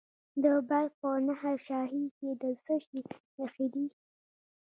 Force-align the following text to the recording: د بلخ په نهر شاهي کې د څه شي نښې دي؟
د 0.43 0.45
بلخ 0.67 0.91
په 1.01 1.09
نهر 1.27 1.55
شاهي 1.67 2.03
کې 2.17 2.29
د 2.41 2.43
څه 2.63 2.75
شي 2.85 2.99
نښې 3.37 3.67
دي؟ 3.73 3.85